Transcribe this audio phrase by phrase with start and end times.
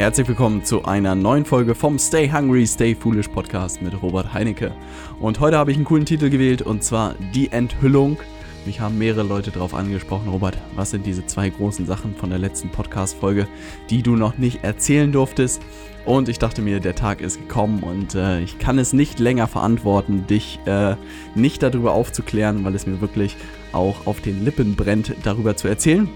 [0.00, 4.72] Herzlich willkommen zu einer neuen Folge vom Stay Hungry, Stay Foolish Podcast mit Robert Heinecke.
[5.20, 8.16] Und heute habe ich einen coolen Titel gewählt und zwar Die Enthüllung.
[8.64, 12.38] Mich haben mehrere Leute darauf angesprochen, Robert, was sind diese zwei großen Sachen von der
[12.38, 13.46] letzten Podcast-Folge,
[13.90, 15.60] die du noch nicht erzählen durftest?
[16.06, 19.48] Und ich dachte mir, der Tag ist gekommen und äh, ich kann es nicht länger
[19.48, 20.96] verantworten, dich äh,
[21.34, 23.36] nicht darüber aufzuklären, weil es mir wirklich
[23.72, 26.08] auch auf den Lippen brennt, darüber zu erzählen.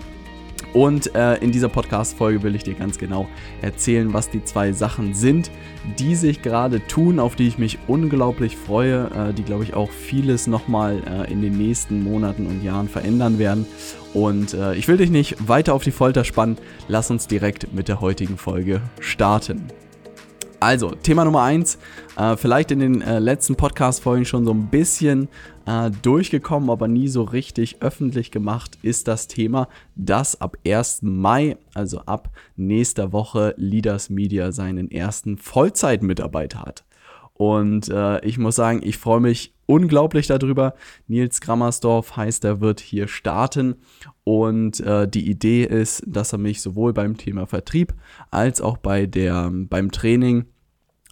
[0.74, 3.28] Und äh, in dieser Podcast-Folge will ich dir ganz genau
[3.62, 5.52] erzählen, was die zwei Sachen sind,
[6.00, 9.90] die sich gerade tun, auf die ich mich unglaublich freue, äh, die, glaube ich, auch
[9.90, 13.66] vieles nochmal äh, in den nächsten Monaten und Jahren verändern werden.
[14.14, 16.58] Und äh, ich will dich nicht weiter auf die Folter spannen.
[16.88, 19.68] Lass uns direkt mit der heutigen Folge starten.
[20.64, 21.76] Also, Thema Nummer eins,
[22.16, 25.28] äh, vielleicht in den äh, letzten Podcast-Folgen schon so ein bisschen
[25.66, 31.02] äh, durchgekommen, aber nie so richtig öffentlich gemacht, ist das Thema, dass ab 1.
[31.02, 36.86] Mai, also ab nächster Woche, Leaders Media seinen ersten Vollzeitmitarbeiter hat.
[37.34, 40.74] Und äh, ich muss sagen, ich freue mich unglaublich darüber.
[41.08, 43.74] Nils Grammersdorf heißt, er wird hier starten.
[44.22, 47.92] Und äh, die Idee ist, dass er mich sowohl beim Thema Vertrieb
[48.30, 50.46] als auch bei der, beim Training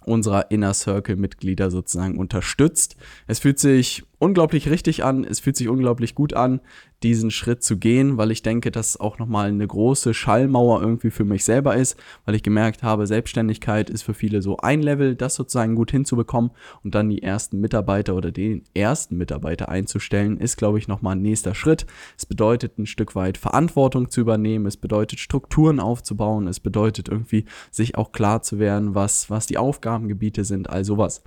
[0.05, 2.95] unserer Inner Circle Mitglieder sozusagen unterstützt.
[3.27, 6.61] Es fühlt sich unglaublich richtig an, es fühlt sich unglaublich gut an,
[7.03, 11.25] diesen Schritt zu gehen, weil ich denke, dass auch nochmal eine große Schallmauer irgendwie für
[11.25, 15.35] mich selber ist, weil ich gemerkt habe, Selbstständigkeit ist für viele so ein Level, das
[15.35, 16.51] sozusagen gut hinzubekommen
[16.83, 21.21] und dann die ersten Mitarbeiter oder den ersten Mitarbeiter einzustellen, ist, glaube ich, nochmal ein
[21.21, 21.85] nächster Schritt.
[22.17, 27.45] Es bedeutet ein Stück weit Verantwortung zu übernehmen, es bedeutet Strukturen aufzubauen, es bedeutet irgendwie
[27.71, 31.23] sich auch klar zu werden, was, was die Aufgabengebiete sind, all sowas.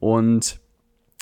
[0.00, 0.60] Und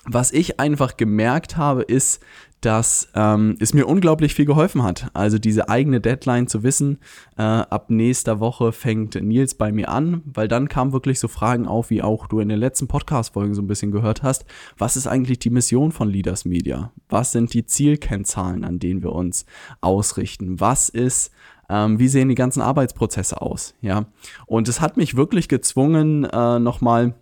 [0.09, 2.21] was ich einfach gemerkt habe, ist,
[2.61, 5.11] dass ähm, es mir unglaublich viel geholfen hat.
[5.13, 6.99] Also diese eigene Deadline zu wissen,
[7.37, 11.67] äh, ab nächster Woche fängt Nils bei mir an, weil dann kamen wirklich so Fragen
[11.67, 14.47] auf, wie auch du in den letzten Podcast-Folgen so ein bisschen gehört hast.
[14.79, 16.93] Was ist eigentlich die Mission von Leaders Media?
[17.09, 19.45] Was sind die Zielkennzahlen, an denen wir uns
[19.81, 20.59] ausrichten?
[20.59, 21.33] Was ist
[21.69, 23.75] ähm, wie sehen die ganzen Arbeitsprozesse aus?
[23.81, 24.07] Ja,
[24.47, 27.15] und es hat mich wirklich gezwungen, äh, nochmal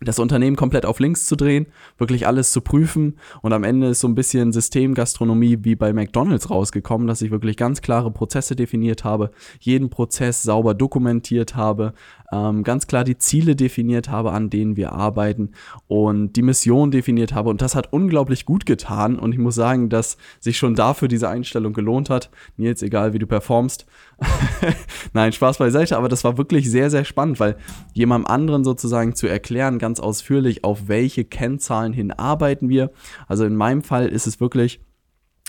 [0.00, 4.00] das Unternehmen komplett auf links zu drehen, wirklich alles zu prüfen und am Ende ist
[4.00, 9.04] so ein bisschen Systemgastronomie wie bei McDonald's rausgekommen, dass ich wirklich ganz klare Prozesse definiert
[9.04, 11.94] habe, jeden Prozess sauber dokumentiert habe,
[12.32, 15.52] ähm, ganz klar die Ziele definiert habe, an denen wir arbeiten
[15.88, 19.88] und die Mission definiert habe und das hat unglaublich gut getan und ich muss sagen,
[19.88, 22.30] dass sich schon dafür diese Einstellung gelohnt hat.
[22.56, 23.86] Nils, egal wie du performst.
[25.12, 27.56] Nein, Spaß beiseite, aber das war wirklich sehr, sehr spannend, weil
[27.92, 32.90] jemandem anderen sozusagen zu erklären, ganz ausführlich, auf welche Kennzahlen hin arbeiten wir.
[33.28, 34.80] Also in meinem Fall ist es wirklich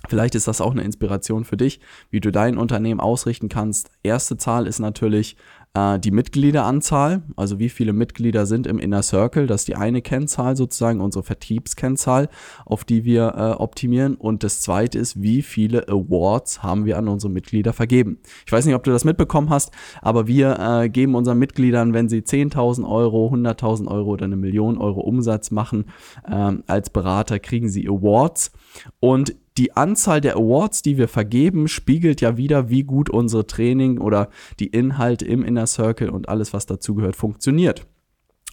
[0.08, 1.80] Vielleicht ist das auch eine Inspiration für dich,
[2.12, 3.90] wie du dein Unternehmen ausrichten kannst.
[4.04, 5.36] Erste Zahl ist natürlich
[5.78, 10.02] äh, die Mitgliederanzahl, also wie viele Mitglieder sind im Inner Circle, das ist die eine
[10.02, 12.30] Kennzahl sozusagen, unsere Vertriebskennzahl,
[12.66, 14.16] auf die wir äh, optimieren.
[14.16, 18.20] Und das zweite ist, wie viele Awards haben wir an unsere Mitglieder vergeben.
[18.46, 19.72] Ich weiß nicht, ob du das mitbekommen hast,
[20.02, 24.78] aber wir äh, geben unseren Mitgliedern, wenn sie 10.000 Euro, 100.000 Euro oder eine Million
[24.78, 25.86] Euro Umsatz machen,
[26.30, 28.52] ähm, als Berater kriegen sie Awards.
[29.00, 33.98] Und die Anzahl der Awards, die wir vergeben, spiegelt ja wieder, wie gut unsere Training
[34.00, 34.30] oder
[34.60, 37.88] die Inhalte im Inner Circle und alles, was dazugehört, funktioniert.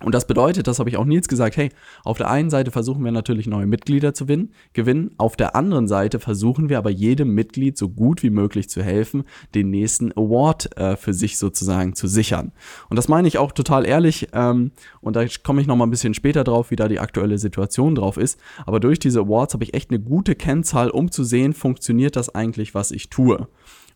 [0.04, 1.70] Und das bedeutet, das habe ich auch Nils gesagt, hey,
[2.04, 4.26] auf der einen Seite versuchen wir natürlich neue Mitglieder zu
[4.72, 8.82] gewinnen, auf der anderen Seite versuchen wir aber jedem Mitglied so gut wie möglich zu
[8.82, 12.52] helfen, den nächsten Award äh, für sich sozusagen zu sichern.
[12.88, 16.14] Und das meine ich auch total ehrlich ähm, und da komme ich nochmal ein bisschen
[16.14, 18.38] später drauf, wie da die aktuelle Situation drauf ist.
[18.66, 22.34] Aber durch diese Awards habe ich echt eine gute Kennzahl, um zu sehen, funktioniert das
[22.34, 23.48] eigentlich, was ich tue.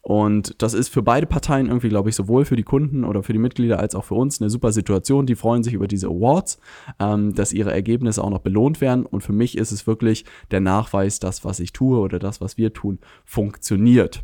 [0.08, 3.34] Und das ist für beide Parteien irgendwie, glaube ich, sowohl für die Kunden oder für
[3.34, 5.26] die Mitglieder als auch für uns eine super Situation.
[5.26, 6.58] Die freuen sich über diese Awards,
[6.98, 9.04] ähm, dass ihre Ergebnisse auch noch belohnt werden.
[9.04, 12.56] Und für mich ist es wirklich der Nachweis, dass was ich tue oder das, was
[12.56, 14.22] wir tun, funktioniert.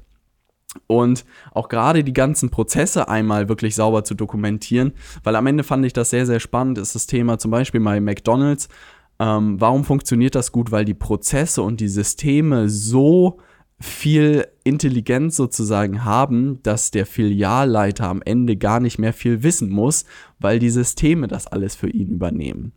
[0.87, 4.93] Und auch gerade die ganzen Prozesse einmal wirklich sauber zu dokumentieren,
[5.23, 8.01] weil am Ende fand ich das sehr, sehr spannend, ist das Thema zum Beispiel bei
[8.01, 8.71] McDonald's.
[9.19, 10.73] Ähm, warum funktioniert das gut?
[10.73, 13.39] Weil die Prozesse und die Systeme so
[13.81, 20.05] viel Intelligenz sozusagen haben, dass der Filialleiter am Ende gar nicht mehr viel wissen muss,
[20.39, 22.73] weil die Systeme das alles für ihn übernehmen.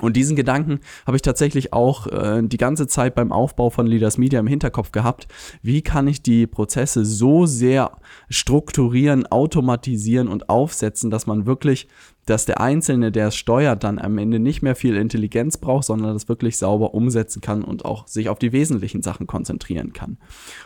[0.00, 4.18] Und diesen Gedanken habe ich tatsächlich auch äh, die ganze Zeit beim Aufbau von Leaders
[4.18, 5.26] Media im Hinterkopf gehabt.
[5.62, 7.92] Wie kann ich die Prozesse so sehr
[8.28, 11.88] strukturieren, automatisieren und aufsetzen, dass man wirklich
[12.26, 16.12] dass der Einzelne, der es steuert, dann am Ende nicht mehr viel Intelligenz braucht, sondern
[16.12, 20.18] das wirklich sauber umsetzen kann und auch sich auf die wesentlichen Sachen konzentrieren kann.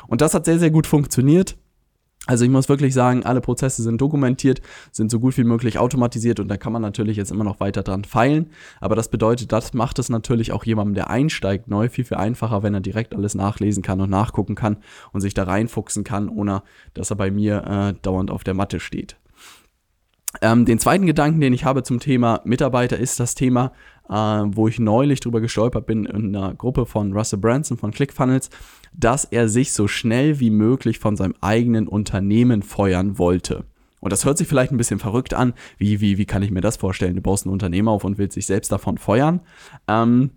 [0.09, 1.59] Und das hat sehr, sehr gut funktioniert.
[2.27, 4.61] Also ich muss wirklich sagen, alle Prozesse sind dokumentiert,
[4.93, 7.83] sind so gut wie möglich automatisiert und da kann man natürlich jetzt immer noch weiter
[7.83, 8.51] dran feilen.
[8.79, 12.63] Aber das bedeutet, das macht es natürlich auch jemandem, der einsteigt, neu viel, viel einfacher,
[12.63, 14.77] wenn er direkt alles nachlesen kann und nachgucken kann
[15.13, 16.63] und sich da reinfuchsen kann, ohne
[16.93, 19.17] dass er bei mir äh, dauernd auf der Matte steht.
[20.43, 23.73] Ähm, den zweiten Gedanken, den ich habe zum Thema Mitarbeiter, ist das Thema,
[24.11, 28.51] äh, wo ich neulich drüber gestolpert bin in einer Gruppe von Russell Branson von ClickFunnels
[28.93, 33.65] dass er sich so schnell wie möglich von seinem eigenen Unternehmen feuern wollte.
[34.01, 35.53] Und das hört sich vielleicht ein bisschen verrückt an.
[35.77, 37.17] Wie, wie, wie kann ich mir das vorstellen?
[37.17, 39.41] Du baust ein Unternehmen auf und willst dich selbst davon feuern.
[39.89, 40.31] Ähm,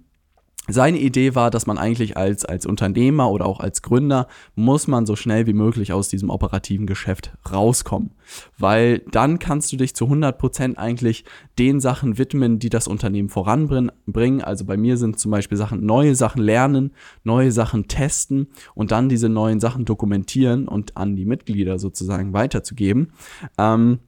[0.69, 5.05] seine Idee war, dass man eigentlich als, als Unternehmer oder auch als Gründer muss man
[5.05, 8.11] so schnell wie möglich aus diesem operativen Geschäft rauskommen.
[8.57, 11.25] Weil dann kannst du dich zu 100 Prozent eigentlich
[11.59, 14.41] den Sachen widmen, die das Unternehmen voranbringen.
[14.41, 16.93] Also bei mir sind zum Beispiel Sachen, neue Sachen lernen,
[17.25, 23.11] neue Sachen testen und dann diese neuen Sachen dokumentieren und an die Mitglieder sozusagen weiterzugeben.
[23.57, 23.99] Ähm,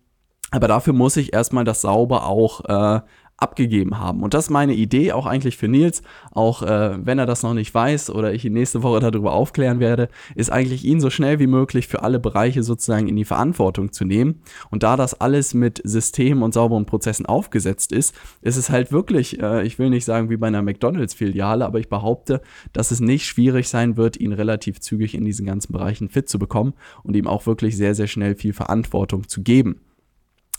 [0.52, 3.02] aber dafür muss ich erstmal das sauber auch äh,
[3.38, 4.24] abgegeben haben.
[4.24, 6.02] Und das ist meine Idee auch eigentlich für Nils,
[6.32, 9.82] auch äh, wenn er das noch nicht weiß oder ich ihn nächste Woche darüber aufklären
[9.82, 13.92] werde, ist eigentlich ihn so schnell wie möglich für alle Bereiche sozusagen in die Verantwortung
[13.92, 14.42] zu nehmen.
[14.72, 19.42] Und da das alles mit Systemen und sauberen Prozessen aufgesetzt ist, ist es halt wirklich,
[19.42, 22.42] äh, ich will nicht sagen wie bei einer McDonalds-Filiale, aber ich behaupte,
[22.72, 26.40] dass es nicht schwierig sein wird, ihn relativ zügig in diesen ganzen Bereichen fit zu
[26.40, 26.74] bekommen
[27.04, 29.82] und ihm auch wirklich sehr, sehr schnell viel Verantwortung zu geben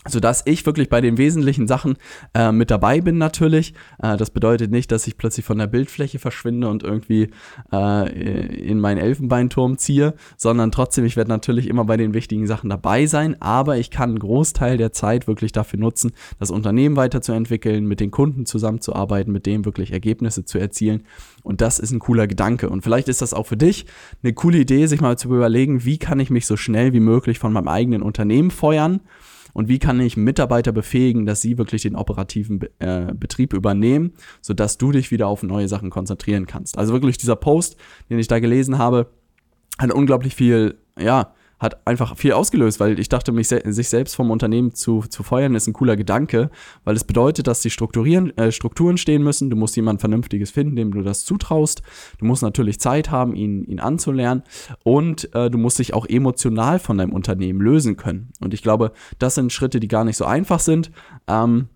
[0.07, 1.97] sodass ich wirklich bei den wesentlichen Sachen
[2.33, 3.73] äh, mit dabei bin natürlich.
[4.01, 7.29] Äh, das bedeutet nicht, dass ich plötzlich von der Bildfläche verschwinde und irgendwie
[7.71, 12.69] äh, in meinen Elfenbeinturm ziehe, sondern trotzdem, ich werde natürlich immer bei den wichtigen Sachen
[12.69, 17.85] dabei sein, aber ich kann einen Großteil der Zeit wirklich dafür nutzen, das Unternehmen weiterzuentwickeln,
[17.85, 21.03] mit den Kunden zusammenzuarbeiten, mit dem wirklich Ergebnisse zu erzielen.
[21.43, 22.69] Und das ist ein cooler Gedanke.
[22.69, 23.85] Und vielleicht ist das auch für dich
[24.21, 27.39] eine coole Idee, sich mal zu überlegen, wie kann ich mich so schnell wie möglich
[27.39, 29.01] von meinem eigenen Unternehmen feuern
[29.53, 34.77] und wie kann ich Mitarbeiter befähigen, dass sie wirklich den operativen äh, Betrieb übernehmen, sodass
[34.77, 36.77] du dich wieder auf neue Sachen konzentrieren kannst.
[36.77, 37.77] Also wirklich dieser Post,
[38.09, 39.11] den ich da gelesen habe,
[39.77, 44.29] hat unglaublich viel, ja, hat einfach viel ausgelöst, weil ich dachte, mich sich selbst vom
[44.29, 46.51] Unternehmen zu, zu feuern, ist ein cooler Gedanke,
[46.83, 49.49] weil es bedeutet, dass die Strukturieren, äh, Strukturen stehen müssen.
[49.49, 51.81] Du musst jemand Vernünftiges finden, dem du das zutraust.
[52.19, 54.43] Du musst natürlich Zeit haben, ihn, ihn anzulernen
[54.83, 58.31] und äh, du musst dich auch emotional von deinem Unternehmen lösen können.
[58.39, 60.91] Und ich glaube, das sind Schritte, die gar nicht so einfach sind.
[61.27, 61.69] Ähm,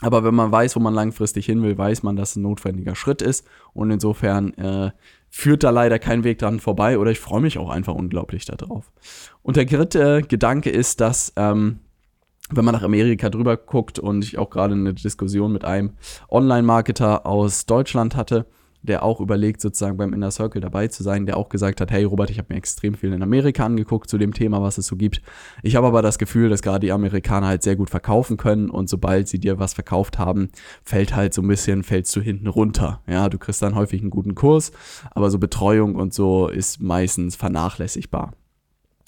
[0.00, 2.94] aber wenn man weiß, wo man langfristig hin will, weiß man, dass es ein notwendiger
[2.94, 3.46] Schritt ist.
[3.72, 4.90] Und insofern äh,
[5.36, 8.92] führt da leider kein Weg dran vorbei oder ich freue mich auch einfach unglaublich darauf.
[9.42, 11.80] Und der dritte Gedanke ist, dass ähm,
[12.50, 15.94] wenn man nach Amerika drüber guckt und ich auch gerade eine Diskussion mit einem
[16.28, 18.46] Online-Marketer aus Deutschland hatte,
[18.84, 22.04] der auch überlegt, sozusagen beim Inner Circle dabei zu sein, der auch gesagt hat, hey
[22.04, 24.96] Robert, ich habe mir extrem viel in Amerika angeguckt zu dem Thema, was es so
[24.96, 25.22] gibt.
[25.62, 28.88] Ich habe aber das Gefühl, dass gerade die Amerikaner halt sehr gut verkaufen können und
[28.88, 30.50] sobald sie dir was verkauft haben,
[30.82, 33.00] fällt halt so ein bisschen, fällst du hinten runter.
[33.06, 34.72] Ja, du kriegst dann häufig einen guten Kurs,
[35.12, 38.32] aber so Betreuung und so ist meistens vernachlässigbar.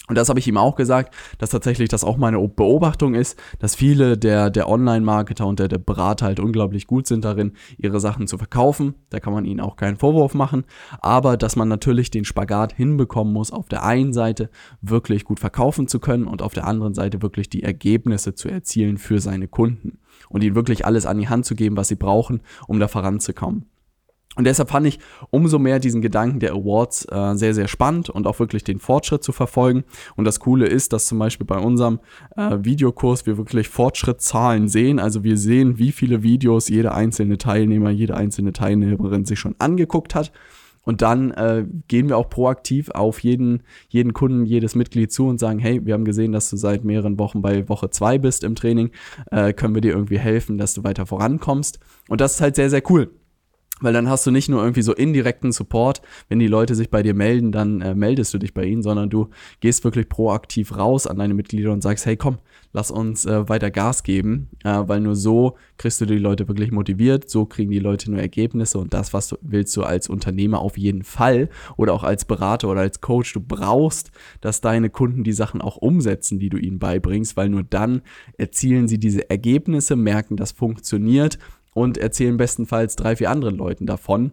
[0.07, 3.75] Und das habe ich ihm auch gesagt, dass tatsächlich das auch meine Beobachtung ist, dass
[3.75, 8.25] viele der, der Online-Marketer und der, der Berater halt unglaublich gut sind darin, ihre Sachen
[8.27, 8.95] zu verkaufen.
[9.09, 10.63] Da kann man ihnen auch keinen Vorwurf machen.
[11.01, 14.49] Aber dass man natürlich den Spagat hinbekommen muss, auf der einen Seite
[14.81, 18.97] wirklich gut verkaufen zu können und auf der anderen Seite wirklich die Ergebnisse zu erzielen
[18.97, 19.99] für seine Kunden.
[20.29, 23.65] Und ihnen wirklich alles an die Hand zu geben, was sie brauchen, um da voranzukommen.
[24.37, 24.99] Und deshalb fand ich
[25.31, 29.23] umso mehr diesen Gedanken der Awards äh, sehr, sehr spannend und auch wirklich den Fortschritt
[29.23, 29.83] zu verfolgen.
[30.15, 31.99] Und das Coole ist, dass zum Beispiel bei unserem
[32.35, 34.99] äh, Videokurs wir wirklich Fortschrittzahlen sehen.
[34.99, 40.13] Also wir sehen, wie viele Videos jeder einzelne Teilnehmer, jede einzelne Teilnehmerin sich schon angeguckt
[40.13, 40.31] hat.
[40.83, 45.37] Und dann äh, gehen wir auch proaktiv auf jeden, jeden Kunden, jedes Mitglied zu und
[45.37, 48.55] sagen, hey, wir haben gesehen, dass du seit mehreren Wochen bei Woche zwei bist im
[48.55, 48.91] Training.
[49.29, 51.79] Äh, können wir dir irgendwie helfen, dass du weiter vorankommst?
[52.07, 53.11] Und das ist halt sehr, sehr cool.
[53.79, 57.03] Weil dann hast du nicht nur irgendwie so indirekten Support, wenn die Leute sich bei
[57.03, 59.29] dir melden, dann äh, meldest du dich bei ihnen, sondern du
[59.59, 62.39] gehst wirklich proaktiv raus an deine Mitglieder und sagst, hey komm,
[62.73, 66.71] lass uns äh, weiter Gas geben, äh, weil nur so kriegst du die Leute wirklich
[66.71, 70.59] motiviert, so kriegen die Leute nur Ergebnisse und das, was du willst du als Unternehmer
[70.59, 75.23] auf jeden Fall oder auch als Berater oder als Coach, du brauchst, dass deine Kunden
[75.23, 78.01] die Sachen auch umsetzen, die du ihnen beibringst, weil nur dann
[78.37, 81.37] erzielen sie diese Ergebnisse, merken, das funktioniert
[81.77, 84.31] und erzählen bestenfalls drei, vier anderen Leuten davon.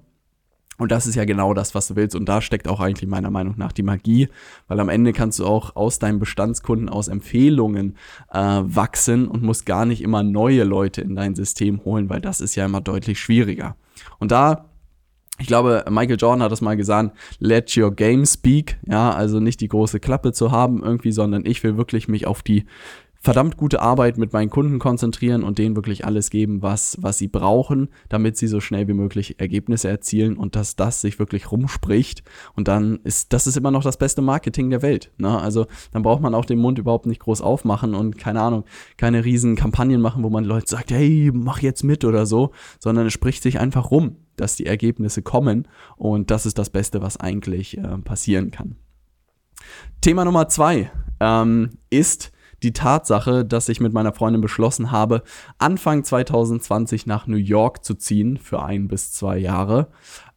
[0.79, 2.17] Und das ist ja genau das, was du willst.
[2.17, 4.29] Und da steckt auch eigentlich meiner Meinung nach die Magie,
[4.67, 7.97] weil am Ende kannst du auch aus deinen Bestandskunden aus Empfehlungen
[8.33, 12.41] äh, wachsen und musst gar nicht immer neue Leute in dein System holen, weil das
[12.41, 13.77] ist ja immer deutlich schwieriger.
[14.19, 14.71] Und da
[15.39, 17.11] ich glaube, Michael Jordan hat das mal gesagt,
[17.41, 21.63] let your game speak, ja, also nicht die große Klappe zu haben irgendwie, sondern ich
[21.65, 22.67] will wirklich mich auf die
[23.25, 27.27] verdammt gute Arbeit mit meinen Kunden konzentrieren und denen wirklich alles geben, was, was sie
[27.27, 32.23] brauchen, damit sie so schnell wie möglich Ergebnisse erzielen und dass das sich wirklich rumspricht.
[32.55, 35.11] Und dann ist, das ist immer noch das beste Marketing der Welt.
[35.17, 35.41] Ne?
[35.41, 38.65] Also dann braucht man auch den Mund überhaupt nicht groß aufmachen und keine Ahnung,
[38.99, 43.07] keine riesen Kampagnen machen, wo man Leute sagt, hey, mach jetzt mit oder so, sondern
[43.07, 45.67] es spricht sich einfach rum, dass die Ergebnisse kommen
[45.97, 48.77] und das ist das Beste, was eigentlich äh, passieren kann.
[50.03, 50.91] Thema Nummer zwei
[51.21, 55.23] ähm, ist, die Tatsache, dass ich mit meiner Freundin beschlossen habe,
[55.59, 59.89] Anfang 2020 nach New York zu ziehen für ein bis zwei Jahre.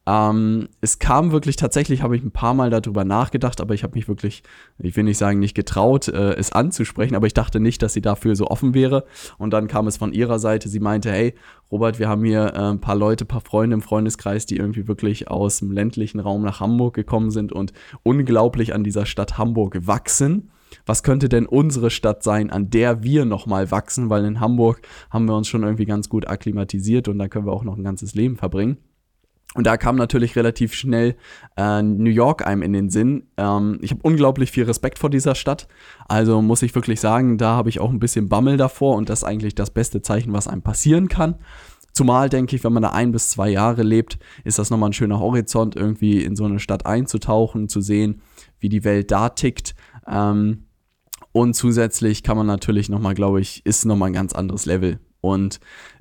[0.07, 3.95] Ähm, es kam wirklich tatsächlich, habe ich ein paar Mal darüber nachgedacht, aber ich habe
[3.95, 4.41] mich wirklich,
[4.79, 8.01] ich will nicht sagen, nicht getraut, äh, es anzusprechen, aber ich dachte nicht, dass sie
[8.01, 9.03] dafür so offen wäre.
[9.37, 11.35] Und dann kam es von ihrer Seite, sie meinte, hey,
[11.69, 14.87] Robert, wir haben hier äh, ein paar Leute, ein paar Freunde im Freundeskreis, die irgendwie
[14.87, 19.87] wirklich aus dem ländlichen Raum nach Hamburg gekommen sind und unglaublich an dieser Stadt Hamburg
[19.87, 20.51] wachsen
[20.85, 25.25] was könnte denn unsere Stadt sein, an der wir nochmal wachsen, weil in Hamburg haben
[25.25, 28.15] wir uns schon irgendwie ganz gut akklimatisiert und da können wir auch noch ein ganzes
[28.15, 28.77] Leben verbringen.
[29.53, 31.15] Und da kam natürlich relativ schnell
[31.55, 33.23] äh, New York einem in den Sinn.
[33.37, 35.67] Ähm, ich habe unglaublich viel Respekt vor dieser Stadt.
[36.07, 39.19] Also muss ich wirklich sagen, da habe ich auch ein bisschen Bammel davor und das
[39.19, 41.35] ist eigentlich das beste Zeichen, was einem passieren kann.
[41.93, 44.93] Zumal denke ich, wenn man da ein bis zwei Jahre lebt, ist das nochmal ein
[44.93, 48.21] schöner Horizont, irgendwie in so eine Stadt einzutauchen, zu sehen,
[48.59, 49.73] wie die Welt da tickt.
[50.09, 50.65] Ähm,
[51.31, 54.99] und zusätzlich kann man natürlich nochmal, glaube ich, ist nochmal ein ganz anderes Level.
[55.21, 55.59] Und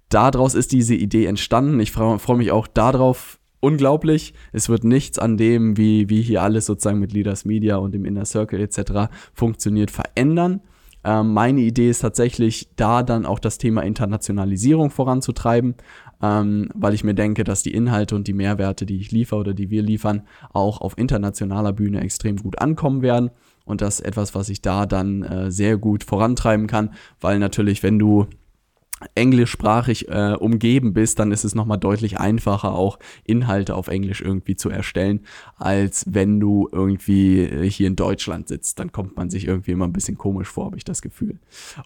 [0.08, 1.80] daraus ist diese Idee entstanden.
[1.80, 4.34] Ich freue freu mich auch darauf unglaublich.
[4.52, 8.04] Es wird nichts an dem, wie, wie hier alles sozusagen mit Leaders Media und dem
[8.04, 9.12] Inner Circle etc.
[9.34, 10.60] funktioniert, verändern.
[11.04, 15.75] Ähm, meine Idee ist tatsächlich, da dann auch das Thema Internationalisierung voranzutreiben,
[16.23, 19.54] ähm, weil ich mir denke, dass die Inhalte und die Mehrwerte, die ich liefere oder
[19.54, 23.30] die wir liefern, auch auf internationaler Bühne extrem gut ankommen werden.
[23.64, 27.82] Und das ist etwas, was ich da dann äh, sehr gut vorantreiben kann, weil natürlich,
[27.82, 28.26] wenn du
[29.14, 34.56] englischsprachig äh, umgeben bist, dann ist es nochmal deutlich einfacher, auch Inhalte auf Englisch irgendwie
[34.56, 35.20] zu erstellen,
[35.56, 38.78] als wenn du irgendwie äh, hier in Deutschland sitzt.
[38.78, 41.38] Dann kommt man sich irgendwie immer ein bisschen komisch vor, habe ich das Gefühl.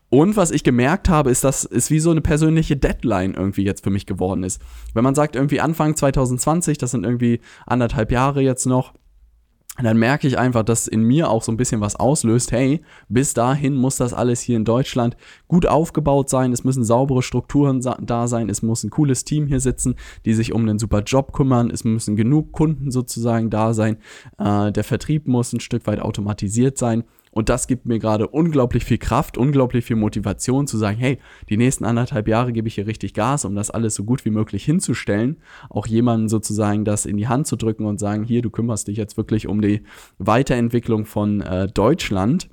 [0.08, 3.82] Und was ich gemerkt habe, ist, dass es wie so eine persönliche Deadline irgendwie jetzt
[3.82, 4.62] für mich geworden ist.
[4.94, 8.94] Wenn man sagt, irgendwie Anfang 2020, das sind irgendwie anderthalb Jahre jetzt noch,
[9.82, 12.52] dann merke ich einfach, dass in mir auch so ein bisschen was auslöst.
[12.52, 15.16] Hey, bis dahin muss das alles hier in Deutschland
[15.48, 16.52] gut aufgebaut sein.
[16.52, 18.48] Es müssen saubere Strukturen da sein.
[18.50, 21.70] Es muss ein cooles Team hier sitzen, die sich um einen super Job kümmern.
[21.70, 23.98] Es müssen genug Kunden sozusagen da sein.
[24.38, 27.04] Äh, der Vertrieb muss ein Stück weit automatisiert sein.
[27.30, 31.18] Und das gibt mir gerade unglaublich viel Kraft, unglaublich viel Motivation zu sagen, hey,
[31.48, 34.30] die nächsten anderthalb Jahre gebe ich hier richtig Gas, um das alles so gut wie
[34.30, 35.36] möglich hinzustellen.
[35.68, 38.96] Auch jemanden sozusagen das in die Hand zu drücken und sagen, hier, du kümmerst dich
[38.96, 39.82] jetzt wirklich um die
[40.18, 42.48] Weiterentwicklung von äh, Deutschland.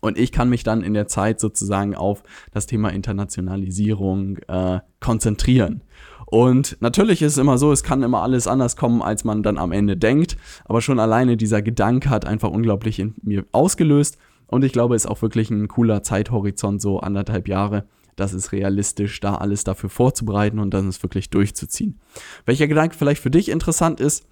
[0.00, 2.22] Und ich kann mich dann in der Zeit sozusagen auf
[2.52, 5.82] das Thema Internationalisierung äh, konzentrieren.
[6.26, 9.58] Und natürlich ist es immer so, es kann immer alles anders kommen, als man dann
[9.58, 10.36] am Ende denkt.
[10.64, 14.18] Aber schon alleine dieser Gedanke hat einfach unglaublich in mir ausgelöst.
[14.48, 17.86] Und ich glaube, es ist auch wirklich ein cooler Zeithorizont, so anderthalb Jahre.
[18.16, 22.00] Das ist realistisch, da alles dafür vorzubereiten und dann es wirklich durchzuziehen.
[22.44, 24.26] Welcher Gedanke vielleicht für dich interessant ist,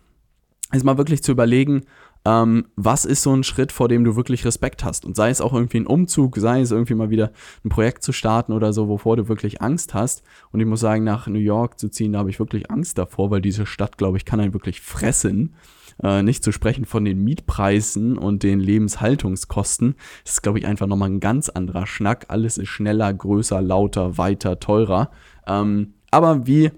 [0.72, 1.84] ist mal wirklich zu überlegen,
[2.24, 5.04] ähm, was ist so ein Schritt, vor dem du wirklich Respekt hast?
[5.04, 7.32] Und sei es auch irgendwie ein Umzug, sei es irgendwie mal wieder
[7.64, 10.22] ein Projekt zu starten oder so, wovor du wirklich Angst hast.
[10.50, 13.30] Und ich muss sagen, nach New York zu ziehen, da habe ich wirklich Angst davor,
[13.30, 15.54] weil diese Stadt, glaube ich, kann einen wirklich fressen.
[16.02, 19.94] Äh, nicht zu sprechen von den Mietpreisen und den Lebenshaltungskosten.
[20.24, 22.26] Das ist, glaube ich, einfach nochmal ein ganz anderer Schnack.
[22.28, 25.10] Alles ist schneller, größer, lauter, weiter, teurer.
[25.46, 26.70] Ähm, aber wie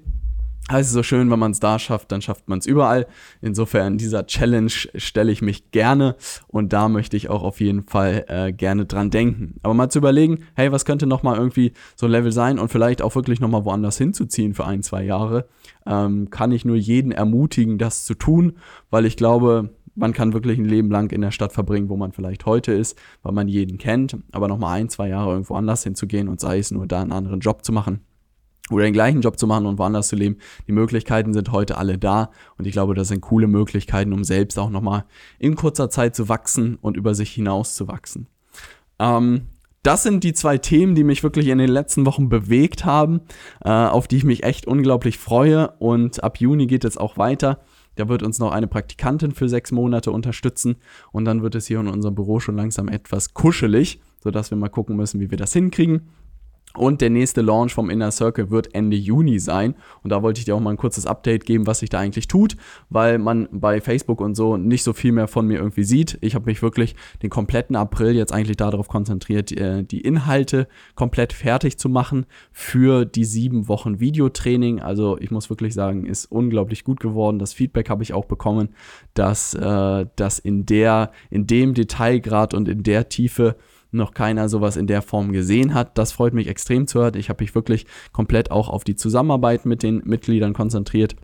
[0.70, 3.06] heißt es so schön, wenn man es da schafft, dann schafft man es überall.
[3.40, 6.16] Insofern, dieser Challenge stelle ich mich gerne
[6.48, 9.60] und da möchte ich auch auf jeden Fall äh, gerne dran denken.
[9.62, 13.00] Aber mal zu überlegen, hey, was könnte nochmal irgendwie so ein Level sein und vielleicht
[13.02, 15.48] auch wirklich nochmal woanders hinzuziehen für ein, zwei Jahre,
[15.86, 18.54] ähm, kann ich nur jeden ermutigen, das zu tun,
[18.90, 22.12] weil ich glaube, man kann wirklich ein Leben lang in der Stadt verbringen, wo man
[22.12, 26.28] vielleicht heute ist, weil man jeden kennt, aber nochmal ein, zwei Jahre irgendwo anders hinzugehen
[26.28, 28.00] und sei es nur da einen anderen Job zu machen
[28.70, 30.38] oder den gleichen Job zu machen und woanders zu leben.
[30.66, 34.58] Die Möglichkeiten sind heute alle da und ich glaube, das sind coole Möglichkeiten, um selbst
[34.58, 35.04] auch nochmal
[35.38, 38.26] in kurzer Zeit zu wachsen und über sich hinaus zu wachsen.
[38.98, 39.48] Ähm,
[39.82, 43.20] das sind die zwei Themen, die mich wirklich in den letzten Wochen bewegt haben,
[43.64, 47.60] äh, auf die ich mich echt unglaublich freue und ab Juni geht es auch weiter.
[47.94, 50.76] Da wird uns noch eine Praktikantin für sechs Monate unterstützen
[51.12, 54.68] und dann wird es hier in unserem Büro schon langsam etwas kuschelig, sodass wir mal
[54.68, 56.08] gucken müssen, wie wir das hinkriegen.
[56.76, 59.74] Und der nächste Launch vom Inner Circle wird Ende Juni sein.
[60.02, 62.28] Und da wollte ich dir auch mal ein kurzes Update geben, was sich da eigentlich
[62.28, 62.56] tut,
[62.90, 66.18] weil man bei Facebook und so nicht so viel mehr von mir irgendwie sieht.
[66.20, 71.32] Ich habe mich wirklich den kompletten April jetzt eigentlich darauf konzentriert, äh, die Inhalte komplett
[71.32, 74.80] fertig zu machen für die sieben Wochen Videotraining.
[74.80, 77.38] Also ich muss wirklich sagen, ist unglaublich gut geworden.
[77.38, 78.68] Das Feedback habe ich auch bekommen,
[79.14, 83.56] dass äh, das in der, in dem Detailgrad und in der Tiefe
[83.90, 85.96] noch keiner sowas in der Form gesehen hat.
[85.98, 87.16] Das freut mich extrem zu hören.
[87.16, 91.16] Ich habe mich wirklich komplett auch auf die Zusammenarbeit mit den Mitgliedern konzentriert.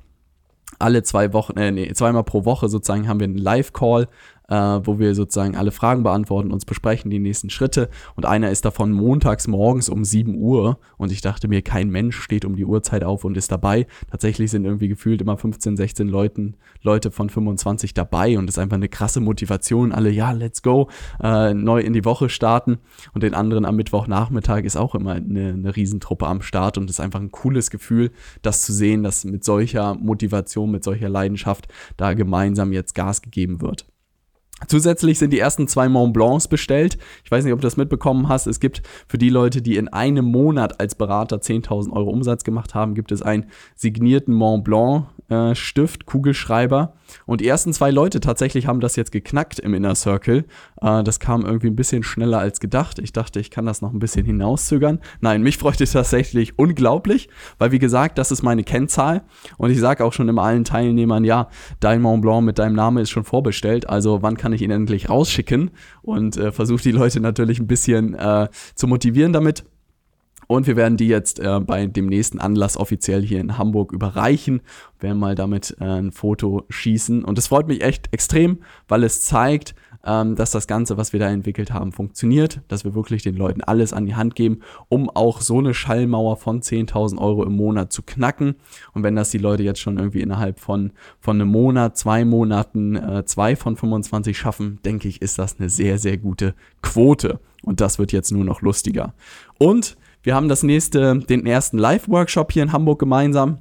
[0.79, 4.09] Alle zwei Wochen, äh, nee, zweimal pro Woche sozusagen haben wir einen Live-Call
[4.53, 7.89] äh, wo wir sozusagen alle Fragen beantworten, uns besprechen, die nächsten Schritte.
[8.17, 10.79] Und einer ist davon montags morgens um 7 Uhr.
[10.99, 13.87] Und ich dachte mir, kein Mensch steht um die Uhrzeit auf und ist dabei.
[14.11, 18.59] Tatsächlich sind irgendwie gefühlt immer 15, 16 Leuten, Leute von 25 dabei und es ist
[18.59, 19.91] einfach eine krasse Motivation.
[19.91, 20.91] Alle, ja, let's go,
[21.23, 22.79] äh, neu in die Woche starten.
[23.15, 26.97] Und den anderen am Mittwochnachmittag ist auch immer eine, eine Riesentruppe am Start und es
[26.97, 28.11] ist einfach ein cooles Gefühl,
[28.43, 33.63] das zu sehen, dass mit solcher Motivation, mit solcher Leidenschaft da gemeinsam jetzt Gas gegeben
[33.63, 33.87] wird.
[34.69, 36.99] Zusätzlich sind die ersten zwei Mont Blancs bestellt.
[37.25, 38.47] Ich weiß nicht, ob du das mitbekommen hast.
[38.47, 42.75] Es gibt für die Leute, die in einem Monat als Berater 10.000 Euro Umsatz gemacht
[42.75, 46.95] haben, gibt es einen signierten Mont Blanc äh, Stift, Kugelschreiber.
[47.27, 50.45] Und die ersten zwei Leute tatsächlich haben das jetzt geknackt im Inner Circle.
[50.81, 52.99] Äh, das kam irgendwie ein bisschen schneller als gedacht.
[52.99, 55.01] Ich dachte, ich kann das noch ein bisschen hinauszögern.
[55.21, 59.23] Nein, mich freut es tatsächlich unglaublich, weil wie gesagt, das ist meine Kennzahl.
[59.57, 61.49] Und ich sage auch schon immer allen Teilnehmern, ja,
[61.81, 63.89] dein Mont Blanc mit deinem Namen ist schon vorbestellt.
[63.89, 65.71] Also wann kann ich ihn endlich rausschicken?
[66.03, 69.65] Und äh, versuche die Leute natürlich ein bisschen äh, zu motivieren damit.
[70.53, 74.61] Und wir werden die jetzt äh, bei dem nächsten Anlass offiziell hier in Hamburg überreichen,
[75.01, 77.25] werden mal damit äh, ein Foto schießen.
[77.25, 81.21] Und es freut mich echt extrem, weil es zeigt, ähm, dass das Ganze, was wir
[81.21, 85.09] da entwickelt haben, funktioniert, dass wir wirklich den Leuten alles an die Hand geben, um
[85.09, 88.57] auch so eine Schallmauer von 10.000 Euro im Monat zu knacken.
[88.93, 92.97] Und wenn das die Leute jetzt schon irgendwie innerhalb von, von einem Monat, zwei Monaten,
[92.97, 97.41] äh, zwei von 25 schaffen, denke ich, ist das eine sehr, sehr gute Quote.
[97.63, 99.15] Und das wird jetzt nur noch lustiger.
[99.57, 103.59] Und wir haben das nächste, den ersten Live-Workshop hier in Hamburg gemeinsam.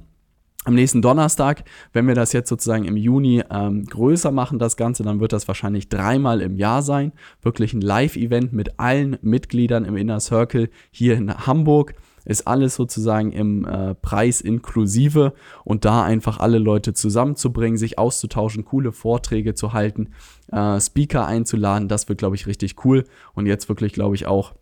[0.64, 5.02] Am nächsten Donnerstag, wenn wir das jetzt sozusagen im Juni ähm, größer machen, das Ganze,
[5.02, 7.10] dann wird das wahrscheinlich dreimal im Jahr sein.
[7.42, 11.94] Wirklich ein Live-Event mit allen Mitgliedern im Inner Circle hier in Hamburg.
[12.24, 15.32] Ist alles sozusagen im äh, Preis inklusive
[15.64, 20.10] und da einfach alle Leute zusammenzubringen, sich auszutauschen, coole Vorträge zu halten,
[20.52, 23.02] äh, Speaker einzuladen, das wird, glaube ich, richtig cool.
[23.34, 24.54] Und jetzt wirklich, glaube ich, auch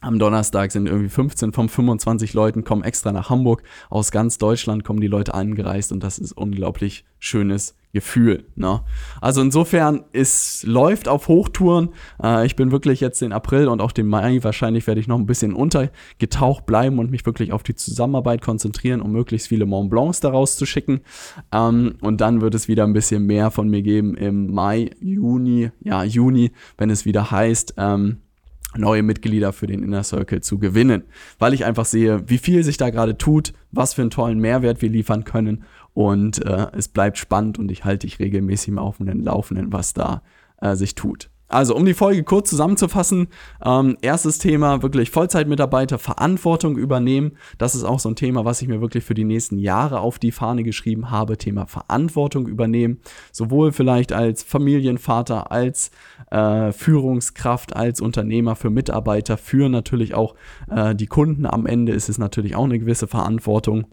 [0.00, 3.62] am Donnerstag sind irgendwie 15 von 25 Leuten kommen extra nach Hamburg.
[3.90, 8.44] Aus ganz Deutschland kommen die Leute angereist und das ist unglaublich schönes Gefühl.
[8.54, 8.82] Ne?
[9.20, 11.90] Also insofern, es läuft auf Hochtouren.
[12.22, 15.18] Äh, ich bin wirklich jetzt den April und auch den Mai wahrscheinlich werde ich noch
[15.18, 19.90] ein bisschen untergetaucht bleiben und mich wirklich auf die Zusammenarbeit konzentrieren, um möglichst viele Mont
[19.90, 21.00] Blancs daraus zu schicken.
[21.52, 25.70] Ähm, und dann wird es wieder ein bisschen mehr von mir geben im Mai, Juni,
[25.80, 27.74] ja Juni, wenn es wieder heißt.
[27.76, 28.18] Ähm,
[28.76, 31.04] neue Mitglieder für den Inner Circle zu gewinnen,
[31.38, 34.82] weil ich einfach sehe, wie viel sich da gerade tut, was für einen tollen Mehrwert
[34.82, 38.98] wir liefern können und äh, es bleibt spannend und ich halte dich regelmäßig mal auf
[38.98, 40.22] dem Laufenden, was da
[40.60, 41.29] äh, sich tut.
[41.50, 43.26] Also, um die Folge kurz zusammenzufassen,
[43.64, 47.32] ähm, erstes Thema wirklich Vollzeitmitarbeiter Verantwortung übernehmen.
[47.58, 50.20] Das ist auch so ein Thema, was ich mir wirklich für die nächsten Jahre auf
[50.20, 51.36] die Fahne geschrieben habe.
[51.36, 53.00] Thema Verantwortung übernehmen.
[53.32, 55.90] Sowohl vielleicht als Familienvater, als
[56.30, 60.36] äh, Führungskraft, als Unternehmer für Mitarbeiter, für natürlich auch
[60.70, 61.46] äh, die Kunden.
[61.46, 63.86] Am Ende ist es natürlich auch eine gewisse Verantwortung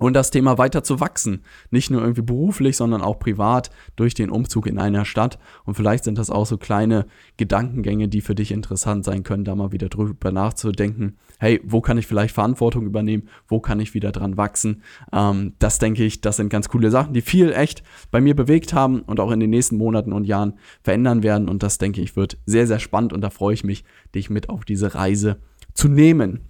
[0.00, 1.42] und das Thema weiter zu wachsen.
[1.70, 5.38] Nicht nur irgendwie beruflich, sondern auch privat durch den Umzug in einer Stadt.
[5.64, 9.54] Und vielleicht sind das auch so kleine Gedankengänge, die für dich interessant sein können, da
[9.54, 11.18] mal wieder drüber nachzudenken.
[11.38, 13.28] Hey, wo kann ich vielleicht Verantwortung übernehmen?
[13.46, 14.82] Wo kann ich wieder dran wachsen?
[15.12, 18.72] Ähm, das denke ich, das sind ganz coole Sachen, die viel echt bei mir bewegt
[18.72, 21.46] haben und auch in den nächsten Monaten und Jahren verändern werden.
[21.46, 23.84] Und das denke ich wird sehr, sehr spannend und da freue ich mich,
[24.14, 25.40] dich mit auf diese Reise
[25.74, 26.49] zu nehmen.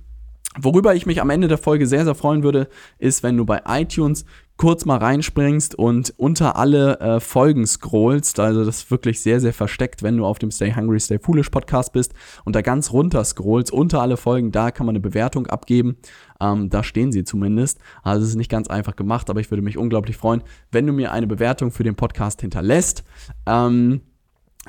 [0.58, 3.62] Worüber ich mich am Ende der Folge sehr, sehr freuen würde, ist, wenn du bei
[3.68, 4.24] iTunes
[4.56, 8.40] kurz mal reinspringst und unter alle äh, Folgen scrollst.
[8.40, 11.50] Also das ist wirklich sehr, sehr versteckt, wenn du auf dem Stay Hungry, Stay Foolish
[11.50, 15.46] Podcast bist und da ganz runter scrollst, unter alle Folgen, da kann man eine Bewertung
[15.46, 15.96] abgeben.
[16.40, 17.78] Ähm, da stehen sie zumindest.
[18.02, 20.92] Also es ist nicht ganz einfach gemacht, aber ich würde mich unglaublich freuen, wenn du
[20.92, 23.04] mir eine Bewertung für den Podcast hinterlässt.
[23.46, 24.02] Ähm,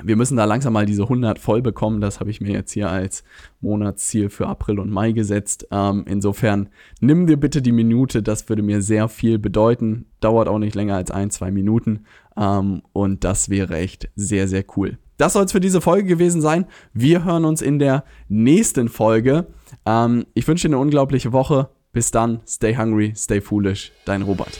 [0.02, 2.00] wir müssen da langsam mal diese 100 voll bekommen.
[2.00, 3.24] Das habe ich mir jetzt hier als
[3.60, 5.66] Monatsziel für April und Mai gesetzt.
[5.70, 8.22] Ähm, insofern nimm dir bitte die Minute.
[8.22, 10.06] Das würde mir sehr viel bedeuten.
[10.20, 12.04] Dauert auch nicht länger als ein, zwei Minuten.
[12.36, 14.98] Ähm, und das wäre echt sehr, sehr cool.
[15.18, 16.64] das soll es für diese Folge gewesen sein.
[16.92, 19.46] Wir hören uns in der nächsten Folge.
[19.84, 21.68] Ähm, ich wünsche dir eine unglaubliche Woche.
[21.92, 24.58] Bis dann, stay hungry, stay foolish, dein Robert.